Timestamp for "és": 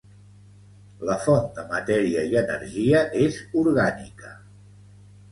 3.25-3.37